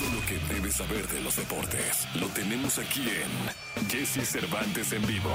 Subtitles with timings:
[0.00, 3.28] Todo lo que debes saber de los deportes lo tenemos aquí en
[3.90, 5.30] Jesse Cervantes en vivo.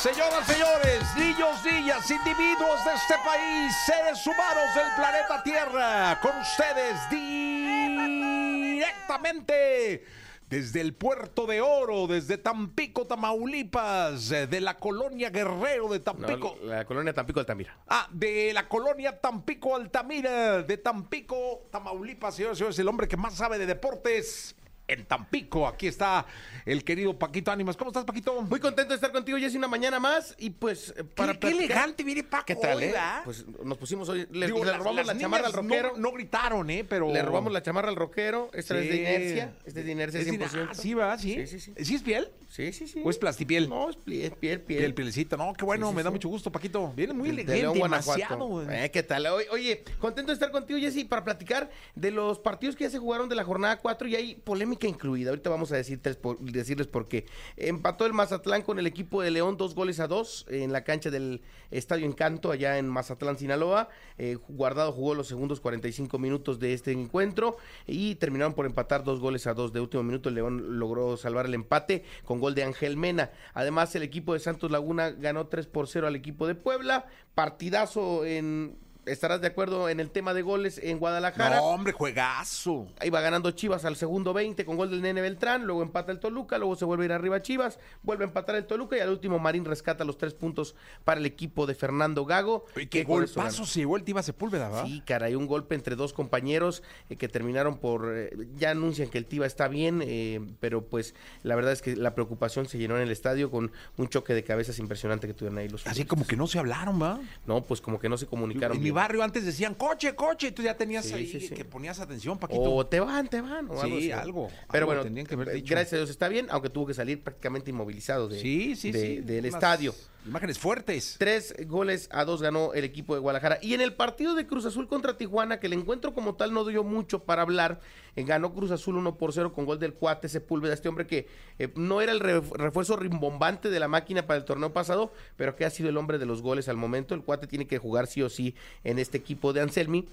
[0.00, 6.96] Señoras, señores, niños, niñas, individuos de este país, seres humanos del planeta Tierra, con ustedes
[7.10, 10.06] directamente
[10.48, 16.56] desde el puerto de Oro, desde Tampico, Tamaulipas, eh, de la colonia Guerrero de Tampico.
[16.62, 17.76] No, la colonia Tampico Altamira.
[17.86, 23.16] Ah, de la colonia Tampico Altamira, de Tampico, Tamaulipas, señores y señores, el hombre que
[23.16, 24.56] más sabe de deportes
[24.88, 25.68] en Tampico.
[25.68, 26.26] Aquí está
[26.64, 27.76] el querido Paquito Ánimas.
[27.76, 28.40] ¿Cómo estás, Paquito?
[28.42, 30.34] Muy contento de estar contigo, Jessy, una mañana más.
[30.38, 32.86] Y pues, eh, para qué, qué elegante viene Paco ¿Qué tal, hoy, eh?
[32.88, 33.22] ¿verdad?
[33.24, 34.26] Pues nos pusimos hoy.
[34.30, 35.92] Le, Digo, le las- robamos las la chamarra al niñas rockero.
[35.96, 36.84] No, no gritaron, ¿eh?
[36.88, 37.12] Pero...
[37.12, 38.50] Le robamos la chamarra al rockero.
[38.52, 39.54] Esta es de inercia.
[39.64, 40.68] Esta es de inercia Es de- 100%.
[40.70, 41.34] ah, sí, va, sí.
[41.34, 41.84] Sí, sí, sí.
[41.84, 42.28] ¿Sí es piel?
[42.48, 43.02] Sí, sí, sí.
[43.04, 43.68] ¿O es plastipiel?
[43.68, 44.78] No, es piel, piel, piel.
[44.78, 45.36] Piel, pielecita.
[45.36, 46.14] No, qué bueno, Sí, sí, me da sí.
[46.14, 46.92] mucho gusto, Paquito.
[46.96, 48.70] Viene muy De elegante, León, demasiado.
[48.72, 49.26] Eh, ¿Qué tal?
[49.26, 52.98] Oye, oye, contento de estar contigo, Jessy, para platicar de los partidos que ya se
[52.98, 55.28] jugaron de la jornada 4 y hay polémica incluida.
[55.30, 57.26] Ahorita vamos a decirles por, decirles por qué.
[57.56, 61.10] Empató el Mazatlán con el equipo de León, dos goles a dos en la cancha
[61.10, 63.88] del Estadio Encanto, allá en Mazatlán, Sinaloa.
[64.18, 69.20] Eh, Guardado jugó los segundos 45 minutos de este encuentro y terminaron por empatar dos
[69.20, 70.28] goles a dos de último minuto.
[70.28, 73.30] El León logró salvar el empate con gol de Ángel Mena.
[73.54, 77.06] Además, el equipo de Santos Laguna ganó 3 por 0 al equipo de Puebla.
[77.36, 78.76] Partidazo en.
[79.08, 81.56] Estarás de acuerdo en el tema de goles en Guadalajara.
[81.56, 82.86] No, hombre, juegazo.
[83.00, 86.20] Ahí va ganando Chivas al segundo 20 con gol del Nene Beltrán, luego empata el
[86.20, 89.10] Toluca, luego se vuelve a ir arriba Chivas, vuelve a empatar el Toluca y al
[89.10, 92.64] último Marín rescata los tres puntos para el equipo de Fernando Gago.
[92.90, 94.84] Qué golpazo se llevó el Tiva Sepúlveda, ¿va?
[94.84, 98.12] Sí, caray, un golpe entre dos compañeros eh, que terminaron por...
[98.14, 101.96] eh, ya anuncian que el Tiva está bien, eh, pero pues la verdad es que
[101.96, 105.58] la preocupación se llenó en el estadio con un choque de cabezas impresionante que tuvieron
[105.58, 106.08] ahí los Así futbolistas.
[106.08, 107.20] como que no se hablaron, ¿va?
[107.46, 108.76] No, pues como que no se comunicaron.
[108.98, 111.54] Barrio antes decían coche, coche, y tú ya tenías Sí, ahí sí, sí.
[111.54, 112.62] que ponías atención, Paquito.
[112.74, 113.70] O te van, te van.
[113.70, 115.70] O Sí, algo, Pero algo bueno, tenían que haber eh, dicho.
[115.74, 119.00] gracias a Dios está bien, aunque tuvo que salir prácticamente inmovilizado de, sí, sí, de-
[119.00, 119.16] sí.
[119.20, 119.94] del unas estadio.
[120.26, 121.16] Imágenes fuertes.
[121.18, 123.58] Tres goles a dos ganó el equipo de Guadalajara.
[123.62, 126.66] Y en el partido de Cruz Azul contra Tijuana, que el encuentro como tal no
[126.66, 127.80] dio mucho para hablar,
[128.14, 131.28] eh, ganó Cruz Azul 1 por 0 con gol del cuate Sepúlveda, este hombre que
[131.58, 135.56] eh, no era el re- refuerzo rimbombante de la máquina para el torneo pasado, pero
[135.56, 137.14] que ha sido el hombre de los goles al momento.
[137.14, 138.54] El cuate tiene que jugar sí o sí
[138.88, 140.06] en este equipo de Anselmi.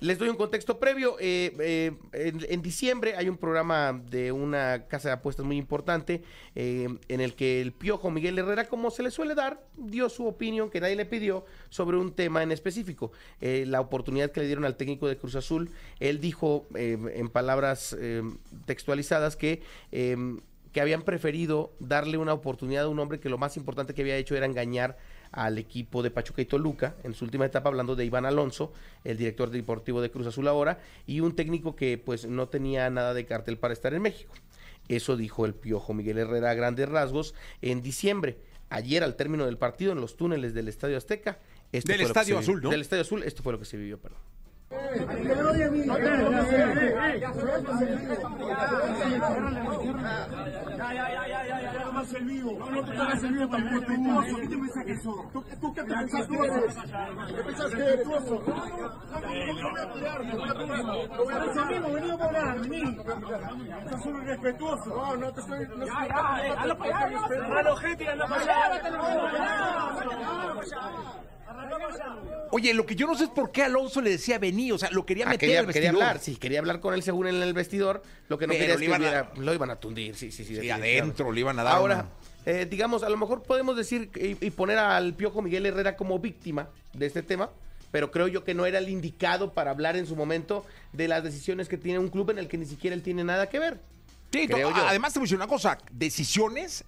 [0.00, 1.16] Les doy un contexto previo.
[1.20, 6.22] eh, eh, en, diciembre hay un programa de una casa de apuestas muy importante
[6.54, 10.26] eh, en el que el piojo Miguel Herrera, como se le suele dar, dio su
[10.26, 13.12] opinión que nadie le pidió sobre un tema en específico.
[13.40, 17.96] La oportunidad que le dieron al técnico de Cruz Azul, él dijo en palabras
[18.66, 19.62] textualizadas que...
[20.76, 24.02] eh, que habían preferido darle una oportunidad a un hombre que lo más importante que
[24.02, 24.98] había hecho era engañar
[25.32, 29.16] al equipo de Pachuca y Toluca en su última etapa, hablando de Iván Alonso, el
[29.16, 33.24] director deportivo de Cruz Azul ahora, y un técnico que pues no tenía nada de
[33.24, 34.34] cartel para estar en México.
[34.86, 38.36] Eso dijo el piojo Miguel Herrera a grandes rasgos en diciembre.
[38.68, 41.38] Ayer, al término del partido, en los túneles del Estadio Azteca.
[41.72, 42.38] esto Del Estadio vivió.
[42.38, 42.68] Azul, ¿no?
[42.68, 44.20] Del Estadio Azul, esto fue lo que se vivió, perdón.
[44.68, 44.78] Ya,
[50.92, 52.58] ya, ya, ya, ya, ya, ya, más el vivo.
[52.58, 54.36] No, no te hagas el vivo tampoco, respetuoso.
[54.36, 55.32] ¿Qué te pensás que sos?
[55.32, 56.76] ¿Tú, tú qué te pensás que eres?
[57.28, 57.96] ¿Qué pensás que eres?
[57.96, 58.42] Respetuoso.
[58.46, 60.84] No, no, no voy a pelear, no voy a pelear.
[60.84, 61.70] No voy a pelear.
[61.70, 62.96] mismo, vení a hablar, vení.
[63.90, 64.88] Sos un irrespetuoso.
[64.90, 65.68] No, no te estoy...
[65.68, 67.18] No ya, ya, anda para allá.
[67.58, 68.76] Anda gente, anda para allá.
[72.50, 74.90] Oye, lo que yo no sé es por qué Alonso le decía vení, o sea,
[74.90, 76.02] lo quería Ah, meter quería, al quería vestidor.
[76.08, 78.02] hablar, sí, quería hablar con él según en el vestidor.
[78.28, 80.14] Lo que no Pero quería es le que iban a- hubiera- lo iban a tundir,
[80.16, 80.44] sí, sí, sí.
[80.44, 81.00] Sí, definitivamente.
[81.00, 82.06] adentro le iban a dar Ahora,
[82.46, 86.18] eh, digamos, a lo mejor podemos decir y, y poner al Piojo Miguel Herrera como
[86.18, 87.50] víctima de este tema,
[87.90, 91.22] pero creo yo que no era el indicado para hablar en su momento de las
[91.24, 93.80] decisiones que tiene un club en el que ni siquiera él tiene nada que ver.
[94.32, 94.86] Sí, creo yo.
[94.86, 96.84] además te decir una cosa, decisiones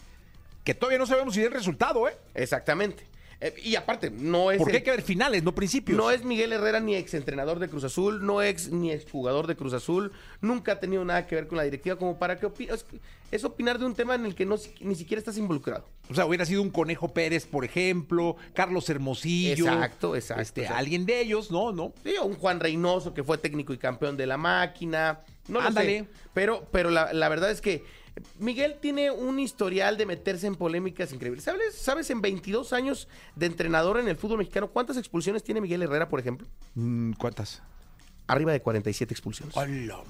[0.65, 2.17] que todavía no sabemos si es el resultado, ¿eh?
[2.35, 3.07] Exactamente.
[3.41, 4.59] Eh, y aparte, no es.
[4.59, 5.97] Porque el- hay que ver finales, no principios.
[5.97, 9.73] No es Miguel Herrera ni exentrenador de Cruz Azul, no ex ni exjugador de Cruz
[9.75, 10.11] Azul,
[10.41, 12.73] nunca ha tenido nada que ver con la directiva como para que opine.
[13.31, 15.87] Es, opinar de un tema en el que no, ni siquiera estás involucrado.
[16.11, 19.67] O sea, hubiera sido un Conejo Pérez, por ejemplo, Carlos Hermosillo.
[19.67, 20.79] Exacto, exacto, Este, exacto.
[20.81, 21.71] alguien de ellos, ¿no?
[21.71, 21.93] ¿No?
[22.03, 25.21] Sí, o un Juan Reynoso que fue técnico y campeón de la máquina.
[25.47, 26.01] No lo Ándale.
[26.01, 26.07] sé.
[26.35, 27.85] Pero, pero la, la verdad es que
[28.39, 31.45] Miguel tiene un historial de meterse en polémicas increíbles.
[31.45, 35.83] ¿Sabes, ¿Sabes en 22 años de entrenador en el fútbol mexicano cuántas expulsiones tiene Miguel
[35.83, 36.47] Herrera, por ejemplo?
[36.75, 37.63] Mm, ¿Cuántas?
[38.27, 39.57] Arriba de 47 expulsiones.
[39.57, 40.01] Hola,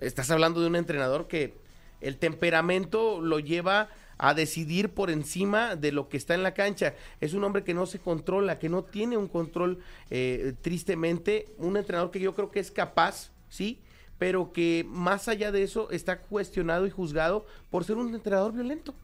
[0.00, 1.54] Estás hablando de un entrenador que
[2.00, 6.94] el temperamento lo lleva a decidir por encima de lo que está en la cancha.
[7.20, 9.78] Es un hombre que no se controla, que no tiene un control,
[10.10, 11.46] eh, tristemente.
[11.58, 13.80] Un entrenador que yo creo que es capaz, ¿sí?
[14.18, 18.94] Pero que más allá de eso está cuestionado y juzgado por ser un entrenador violento.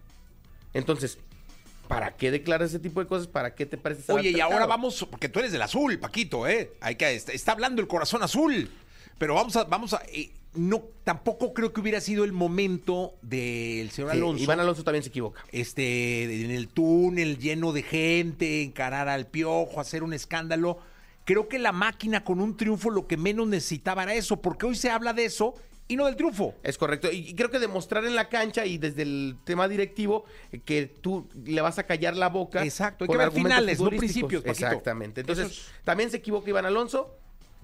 [0.72, 1.18] Entonces,
[1.88, 3.28] ¿para qué declaras ese tipo de cosas?
[3.28, 6.72] ¿Para qué te parece Oye, y ahora vamos, porque tú eres del azul, Paquito, ¿eh?
[6.80, 8.68] Hay que, está, está hablando el corazón azul.
[9.18, 13.90] Pero vamos a, vamos a, eh, no, tampoco creo que hubiera sido el momento del
[13.90, 14.42] señor Sí, Alonso.
[14.42, 15.44] Iván Alonso también se equivoca.
[15.52, 20.78] este, en el túnel lleno de gente, encarar al piojo, hacer un escándalo.
[21.24, 24.74] Creo que la máquina con un triunfo lo que menos necesitaba era eso, porque hoy
[24.76, 25.54] se habla de eso
[25.88, 26.54] y no del triunfo.
[26.62, 27.10] Es correcto.
[27.12, 31.28] Y creo que demostrar en la cancha y desde el tema directivo eh, que tú
[31.44, 32.62] le vas a callar la boca.
[32.64, 34.66] Exacto, hay que ver finales, no principios, Paquito.
[34.66, 35.20] Exactamente.
[35.22, 37.16] Entonces, es- también se equivoca Iván Alonso,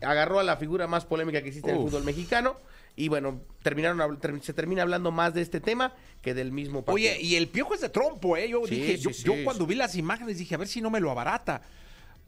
[0.02, 1.90] agarró a la figura más polémica que existe en el Uf.
[1.90, 2.56] fútbol mexicano.
[2.96, 6.94] Y bueno, terminaron se termina hablando más de este tema que del mismo partido.
[6.94, 8.48] Oye, y el piojo es de trompo, ¿eh?
[8.48, 9.22] Yo Sí, dije, sí, yo, sí.
[9.24, 11.62] yo cuando vi las imágenes dije, a ver si no me lo abarata.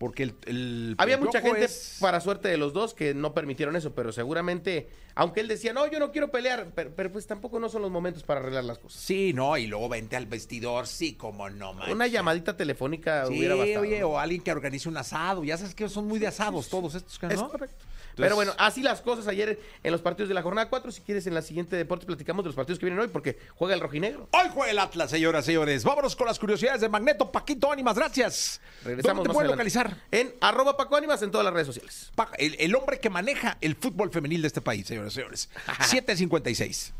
[0.02, 0.34] Porque el.
[0.46, 3.94] el- Había el mucha gente, es- para suerte de los dos, que no permitieron eso,
[3.94, 7.68] pero seguramente, aunque él decía, no, yo no quiero pelear, pero, pero pues tampoco no
[7.68, 9.00] son los momentos para arreglar las cosas.
[9.00, 11.88] Sí, no, y luego vente al vestidor, sí, como no, man.
[11.92, 13.80] Una llamadita telefónica Sí, hubiera bastado.
[13.82, 14.08] oye, ¿no?
[14.08, 15.44] o alguien que organice un asado.
[15.44, 17.28] Ya sabes que son muy de asados todos estos, ¿no?
[17.30, 17.76] Es correcto.
[18.12, 20.92] Entonces- Pero bueno, así las cosas ayer en los partidos de la jornada 4.
[20.92, 23.72] Si quieres, en la siguiente deporte platicamos de los partidos que vienen hoy, porque juega
[23.72, 24.28] el rojinegro.
[24.32, 25.82] Hoy juega el Atlas, señoras y señores.
[25.82, 27.32] Vámonos con las curiosidades de Magneto.
[27.32, 28.60] Paquito Ánimas, gracias.
[28.84, 29.74] Regresamos ¿Dónde te más pueden adelante.
[29.78, 29.91] localizar?
[30.10, 32.12] En arroba Paco Ánimas en todas las redes sociales.
[32.38, 35.48] El, el hombre que maneja el fútbol femenil de este país, señoras y señores.
[35.80, 36.92] 756.